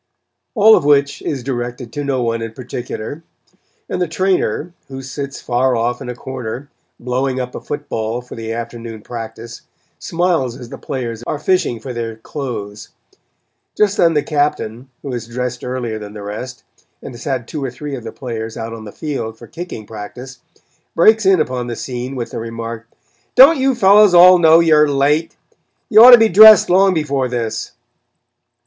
All 0.55 0.75
of 0.75 0.83
which 0.83 1.21
is 1.21 1.43
directed 1.43 1.93
to 1.93 2.03
no 2.03 2.23
one 2.23 2.41
in 2.41 2.53
particular, 2.53 3.23
and 3.87 4.01
the 4.01 4.07
Trainer, 4.07 4.73
who 4.87 5.03
sits 5.03 5.39
far 5.39 5.75
off 5.75 6.01
in 6.01 6.09
a 6.09 6.15
corner, 6.15 6.71
blowing 6.99 7.39
up 7.39 7.53
a 7.53 7.61
football 7.61 8.19
for 8.19 8.33
the 8.33 8.51
afternoon 8.51 9.03
practice, 9.03 9.61
smiles 9.99 10.57
as 10.57 10.69
the 10.69 10.79
players 10.79 11.21
are 11.27 11.37
fishing 11.37 11.79
for 11.79 11.93
their 11.93 12.15
clothes. 12.15 12.89
Just 13.77 13.95
then 13.95 14.15
the 14.15 14.23
Captain, 14.23 14.89
who 15.03 15.13
has 15.13 15.27
dressed 15.27 15.63
earlier 15.63 15.99
than 15.99 16.13
the 16.13 16.23
rest, 16.23 16.63
and 17.03 17.13
has 17.13 17.25
had 17.25 17.47
two 17.47 17.63
or 17.63 17.69
three 17.69 17.93
of 17.95 18.03
the 18.03 18.11
players 18.11 18.57
out 18.57 18.73
on 18.73 18.85
the 18.85 18.91
field 18.91 19.37
for 19.37 19.45
kicking 19.45 19.85
practice, 19.85 20.39
breaks 20.95 21.27
in 21.27 21.39
upon 21.39 21.67
the 21.67 21.75
scene 21.75 22.15
with 22.15 22.31
the 22.31 22.39
remark: 22.39 22.87
"Don't 23.35 23.59
you 23.59 23.75
fellows 23.75 24.15
all 24.15 24.39
know 24.39 24.61
you're 24.61 24.89
late? 24.89 25.37
You 25.89 26.03
ought 26.03 26.09
to 26.09 26.17
be 26.17 26.27
dressed 26.27 26.71
long 26.71 26.95
before 26.95 27.27
this." 27.27 27.73